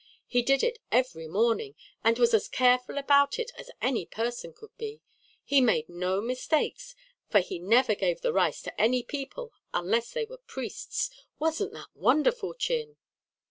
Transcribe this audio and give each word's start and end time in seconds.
He 0.25 0.41
did 0.41 0.63
it 0.63 0.79
every 0.91 1.27
morning, 1.27 1.75
and 2.03 2.17
was 2.17 2.33
as 2.33 2.47
careful 2.47 2.97
about 2.97 3.37
it 3.37 3.51
as 3.55 3.69
any 3.83 4.07
person 4.07 4.51
could 4.51 4.75
be. 4.75 4.99
He 5.43 5.61
made 5.61 5.89
no 5.89 6.21
mistakes, 6.21 6.95
for 7.29 7.39
he 7.39 7.59
never 7.59 7.93
gave 7.93 8.21
the 8.21 8.33
rice 8.33 8.63
to 8.63 8.81
any 8.81 9.03
people 9.03 9.53
unless 9.75 10.09
they 10.09 10.25
were 10.25 10.39
priests. 10.39 11.11
Wasn't 11.37 11.73
that 11.73 11.89
wonderful, 11.93 12.55
Chin?" 12.55 12.97